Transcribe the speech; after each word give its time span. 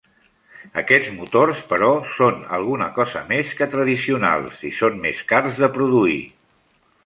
Aquests 0.81 1.09
motors, 1.17 1.59
però, 1.73 1.89
són 2.15 2.41
alguna 2.59 2.87
cosa 2.97 3.23
més 3.33 3.53
que 3.61 3.69
tradicionals 3.77 4.67
i 4.71 4.75
són 4.81 5.01
més 5.07 5.25
cars 5.35 5.65
de 5.65 5.73
produir. 5.79 6.21